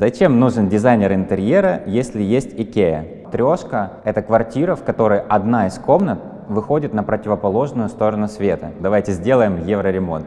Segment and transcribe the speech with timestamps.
[0.00, 3.30] Зачем нужен дизайнер интерьера, если есть IKEA?
[3.30, 8.72] Трешка– это квартира, в которой одна из комнат выходит на противоположную сторону света.
[8.80, 10.26] Давайте сделаем евроремонт.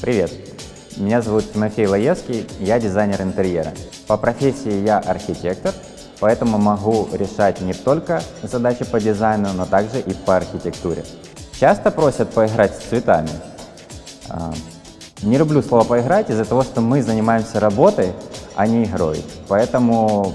[0.00, 0.30] Привет,
[0.96, 3.72] меня зовут Тимофей Лаевский, я дизайнер интерьера.
[4.06, 5.74] По профессии я архитектор,
[6.18, 11.04] поэтому могу решать не только задачи по дизайну, но также и по архитектуре.
[11.60, 13.28] Часто просят поиграть с цветами.
[15.22, 18.12] Не люблю слово «поиграть» из-за того, что мы занимаемся работой,
[18.54, 19.24] а не игрой.
[19.48, 20.34] Поэтому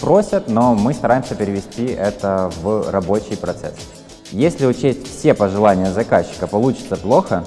[0.00, 3.74] просят, но мы стараемся перевести это в рабочий процесс.
[4.30, 7.46] Если учесть все пожелания заказчика, получится плохо,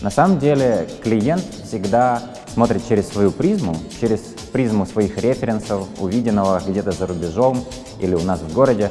[0.00, 2.22] на самом деле клиент всегда
[2.54, 4.20] смотрит через свою призму, через
[4.52, 7.62] призму своих референсов, увиденного где-то за рубежом
[8.00, 8.90] или у нас в городе,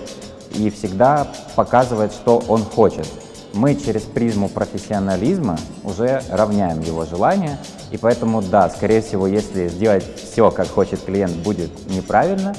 [0.56, 3.08] и всегда показывает, что он хочет.
[3.54, 7.58] Мы через призму профессионализма уже равняем его желания,
[7.92, 12.56] и поэтому, да, скорее всего, если сделать все, как хочет клиент, будет неправильно,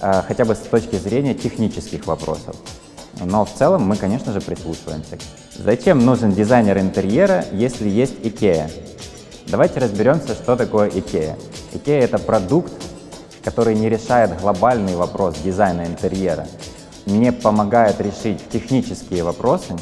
[0.00, 2.56] э, хотя бы с точки зрения технических вопросов.
[3.20, 5.18] Но в целом мы, конечно же, прислушиваемся.
[5.56, 8.70] Зачем нужен дизайнер интерьера, если есть IKEA?
[9.46, 11.38] Давайте разберемся, что такое IKEA.
[11.72, 12.72] IKEA— это продукт,
[13.44, 16.46] который не решает глобальный вопрос дизайна интерьера,
[17.06, 19.76] не помогает решить технические вопросы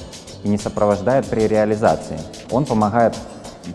[0.44, 2.18] и не сопровождает при реализации.
[2.50, 3.16] Он помогает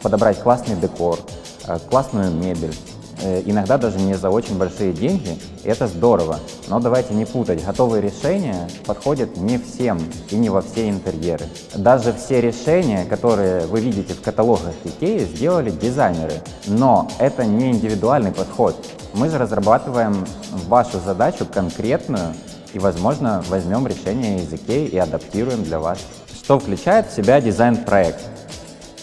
[0.01, 1.19] подобрать классный декор,
[1.67, 2.75] э, классную мебель,
[3.21, 6.39] э, иногда даже не за очень большие деньги, это здорово.
[6.67, 11.45] Но давайте не путать, готовые решения подходят не всем и не во все интерьеры.
[11.75, 18.31] Даже все решения, которые вы видите в каталогах IKEA, сделали дизайнеры, но это не индивидуальный
[18.31, 18.75] подход.
[19.13, 20.25] Мы же разрабатываем
[20.67, 22.33] вашу задачу конкретную
[22.73, 25.99] и, возможно, возьмем решение IKEA и адаптируем для вас.
[26.43, 28.21] Что включает в себя дизайн-проект?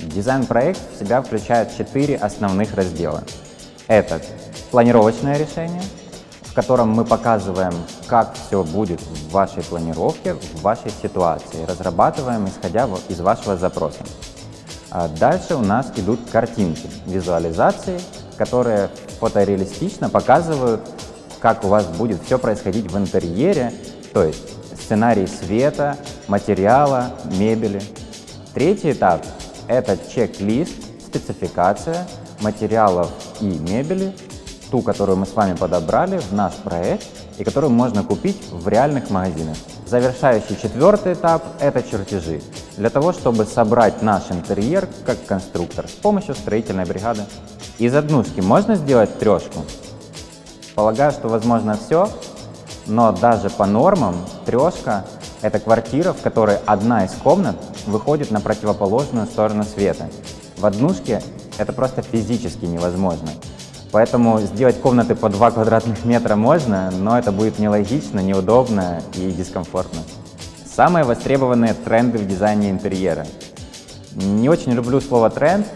[0.01, 3.25] Дизайн-проект в себя включает четыре основных раздела.
[3.87, 4.21] Это
[4.71, 5.83] планировочное решение,
[6.43, 7.73] в котором мы показываем,
[8.07, 11.65] как все будет в вашей планировке, в вашей ситуации.
[11.67, 14.05] Разрабатываем, исходя из вашего запроса.
[14.91, 18.01] А дальше у нас идут картинки, визуализации,
[18.39, 20.81] которые фотореалистично показывают,
[21.45, 23.71] как у вас будет все происходить в интерьере,
[24.15, 24.41] то есть
[24.83, 27.83] сценарий света, материала, мебели.
[28.55, 29.21] Третий этап–
[29.69, 30.73] это чек-лист,
[31.07, 32.09] спецификация
[32.41, 33.11] материалов
[33.43, 34.15] и мебели,
[34.71, 37.05] ту, которую мы с вами подобрали в наш проект
[37.37, 39.59] и которую можно купить в реальных магазинах.
[39.85, 42.41] Завершающий четвертый этап– это чертежи.
[42.79, 47.25] Для того, чтобы собрать наш интерьер как конструктор с помощью строительной бригады.
[47.77, 49.63] Из однушки можно сделать трешку?
[50.75, 52.09] Полагаю, что возможно все,
[52.87, 55.05] но даже по нормам трешка–
[55.43, 60.09] это квартира, в которой одна из комнат выходит на противоположную сторону света.
[60.59, 61.23] В однушке
[61.59, 63.29] это просто физически невозможно.
[63.93, 70.01] Поэтому сделать комнаты по 2 квадратных метра можно, но это будет нелогично, неудобно и дискомфортно.
[70.67, 73.25] Самые востребованные тренды в дизайне интерьера.
[74.17, 75.67] Не очень люблю слово «тренд»,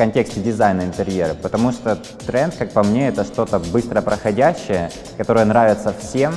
[0.00, 5.92] контексте дизайна интерьера, потому что тренд, как по мне, это что-то быстро проходящее, которое нравится
[5.92, 6.32] всем,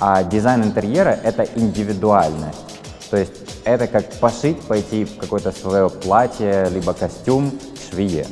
[0.00, 2.64] а дизайн интерьера— это индивидуальность.
[3.10, 3.34] То есть
[3.66, 8.26] это как пошить, пойти в какое-то свое платье, либо костюм к швее.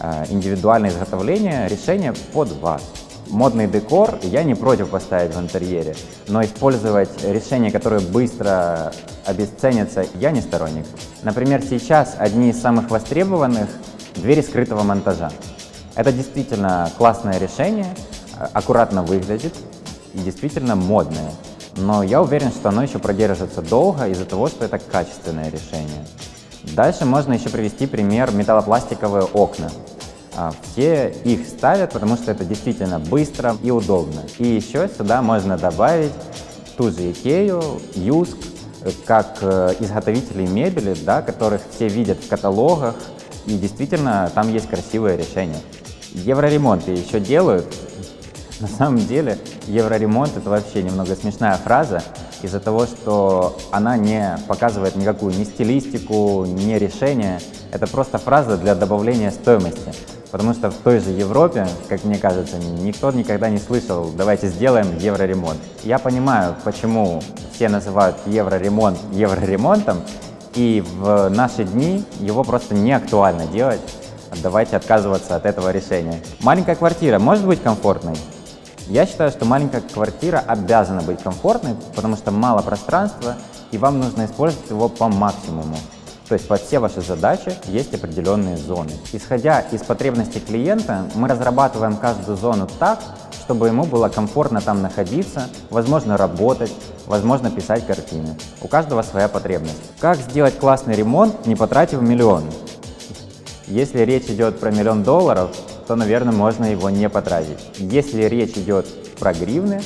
[0.00, 2.82] А, индивидуальное изготовление решения под вас.
[3.28, 5.94] Модный декор я не против поставить в интерьере,
[6.26, 8.92] но использовать решения, которые быстро
[9.24, 10.86] обесценятся, я не сторонник.
[11.22, 13.68] Например, сейчас одни из самых востребованных
[14.16, 15.30] двери скрытого монтажа.
[15.94, 17.94] Это действительно классное решение,
[18.38, 19.54] э, аккуратно выглядит
[20.14, 21.32] и действительно модное.
[21.76, 26.06] Но я уверен, что оно еще продержится долго из-за того, что это качественное решение.
[26.74, 29.70] Дальше можно еще привести пример металлопластиковые окна.
[30.36, 34.22] А, все их ставят, потому что это действительно быстро и удобно.
[34.38, 36.12] И еще сюда можно добавить
[36.76, 37.62] ту же Икею,
[37.94, 38.36] Юск,
[38.82, 42.94] э, как э, изготовителей мебели, да, которых все видят в каталогах,
[43.46, 45.60] и действительно, там есть красивые решения.
[46.12, 47.66] Евроремонты еще делают.
[48.60, 52.02] На самом деле, евроремонт это вообще немного смешная фраза
[52.42, 57.40] из-за того, что она не показывает никакую ни стилистику, ни решение.
[57.72, 59.94] Это просто фраза для добавления стоимости.
[60.30, 64.96] Потому что в той же Европе, как мне кажется, никто никогда не слышал «давайте сделаем
[64.98, 65.58] евроремонт».
[65.82, 67.20] Я понимаю, почему
[67.52, 70.02] все называют евроремонт евроремонтом,
[70.54, 73.80] и в наши дни его просто не актуально делать.
[74.42, 76.22] Давайте отказываться от этого решения.
[76.40, 78.16] Маленькая квартира может быть комфортной?
[78.86, 83.36] Я считаю, что маленькая квартира обязана быть комфортной, потому что мало пространства,
[83.70, 85.76] и вам нужно использовать его по максимуму.
[86.28, 88.92] То есть под все ваши задачи есть определенные зоны.
[89.12, 93.00] Исходя из потребностей клиента, мы разрабатываем каждую зону так,
[93.50, 96.72] чтобы ему было комфортно там находиться, возможно работать,
[97.06, 98.36] возможно писать картины.
[98.62, 99.80] У каждого своя потребность.
[99.98, 102.44] Как сделать классный ремонт, не потратив миллион?
[103.66, 105.50] Если речь идет про миллион долларов,
[105.88, 107.58] то, наверное, можно его не потратить.
[107.78, 108.86] Если речь идет
[109.18, 109.82] про гривны,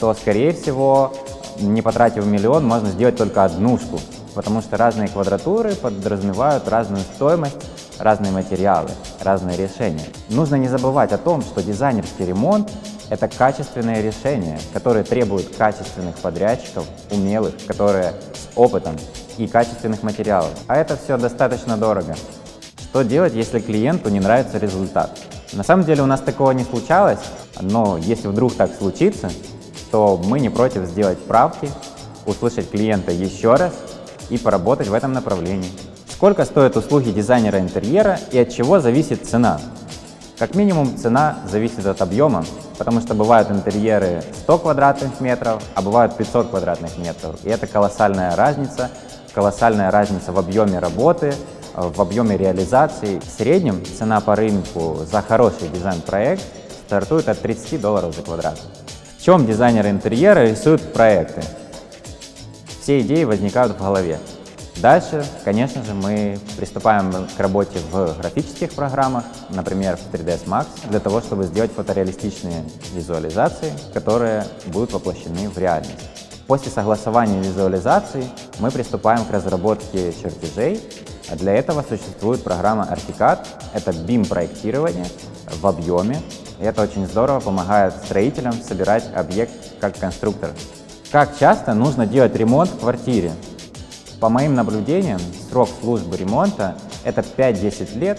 [0.00, 1.14] то, скорее всего,
[1.60, 4.00] не потратив миллион, можно сделать только однушку,
[4.34, 7.54] потому что разные квадратуры подразумевают разную стоимость,
[8.00, 8.90] разные материалы,
[9.22, 10.06] разные решения.
[10.28, 12.68] Нужно не забывать о том, что дизайнерский ремонт–
[13.10, 18.96] это качественное решение, которое требует качественных подрядчиков, умелых, которые с опытом
[19.38, 20.50] и качественных материалов.
[20.66, 22.16] А это все достаточно дорого.
[22.80, 25.18] Что делать, если клиенту не нравится результат?
[25.52, 27.20] На самом деле у нас такого не случалось,
[27.60, 29.30] но если вдруг так случится,
[29.90, 31.70] то мы не против сделать правки,
[32.26, 33.72] услышать клиента еще раз
[34.30, 35.70] и поработать в этом направлении.
[36.10, 39.60] Сколько стоят услуги дизайнера интерьера и от чего зависит цена?
[40.38, 42.44] Как минимум цена зависит от объема,
[42.78, 47.36] потому что бывают интерьеры 100 квадратных метров, а бывают 500 квадратных метров.
[47.44, 48.90] И это колоссальная разница,
[49.34, 51.34] колоссальная разница в объеме работы,
[51.74, 53.20] в объеме реализации.
[53.20, 56.42] В среднем цена по рынку за хороший дизайн-проект
[56.86, 58.58] стартует от 30 долларов за квадрат.
[59.18, 61.42] В чем дизайнеры интерьера рисуют проекты?
[62.80, 64.20] Все идеи возникают в голове.
[64.76, 71.00] Дальше, конечно же, мы приступаем к работе в графических программах, например, в 3ds Max, для
[71.00, 72.62] того, чтобы сделать фотореалистичные
[72.92, 76.10] визуализации, которые будут воплощены в реальность.
[76.46, 78.28] После согласования визуализации
[78.60, 80.80] мы приступаем к разработке чертежей.
[81.32, 83.46] Для этого существует программа Archicad.
[83.72, 85.06] Это BIM-проектирование
[85.60, 86.20] в объеме.
[86.60, 90.50] И это очень здорово помогает строителям собирать объект как конструктор.
[91.10, 93.32] Как часто нужно делать ремонт в квартире?
[94.20, 95.20] По моим наблюдениям,
[95.50, 98.18] срок службы ремонта– это 5-10 лет,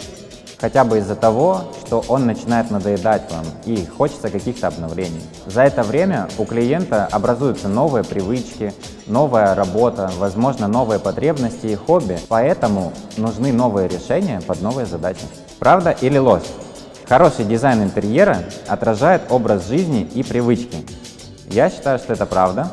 [0.60, 5.22] хотя бы из-за того, что он начинает надоедать вам и хочется каких-то обновлений.
[5.48, 8.74] За это время у клиента образуются новые привычки,
[9.08, 15.26] новая работа, возможно, новые потребности и хобби, поэтому нужны новые решения под новые задачи.
[15.58, 16.44] Правда или ложь?
[17.08, 20.86] Хороший дизайн интерьера отражает образ жизни и привычки.
[21.50, 22.70] Я считаю, что это правда,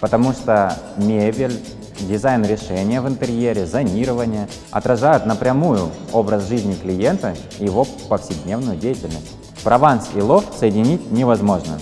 [0.00, 1.58] потому что мебель,
[2.06, 9.32] дизайн решения в интерьере, зонирование отражают напрямую образ жизни клиента и его повседневную деятельность.
[9.64, 11.78] Прованс и лофт соединить невозможно.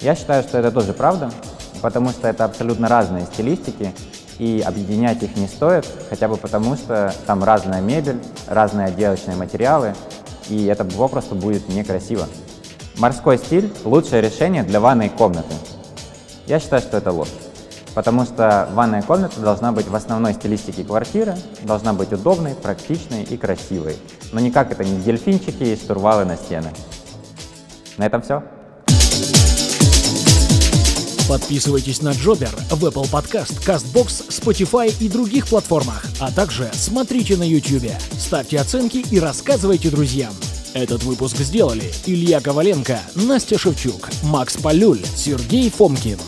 [0.00, 1.30] Я считаю, что это тоже правда,
[1.82, 3.92] потому что это абсолютно разные стилистики,
[4.38, 9.94] и объединять их не стоит, хотя бы потому, что там разная мебель, разные отделочные материалы,
[10.48, 12.26] и это попросту будет некрасиво.
[12.98, 15.54] Морской стиль– лучшее решение для ванной комнаты.
[16.46, 17.32] Я считаю, что это ложь.
[17.94, 23.36] Потому что ванная комната должна быть в основной стилистике квартиры, должна быть удобной, практичной и
[23.36, 23.96] красивой.
[24.32, 26.70] Но никак это не дельфинчики и штурвалы на стены.
[27.96, 28.42] На этом все.
[31.28, 37.44] Подписывайтесь на Джобер в Apple Podcast, CastBox, Spotify и других платформах, а также смотрите на
[37.44, 37.90] YouTube.
[38.18, 40.34] Ставьте оценки и рассказывайте друзьям.
[40.74, 46.18] Этот выпуск сделали Илья Коваленко, Настя Шевчук, Макс Полюль, Сергей Фомкин.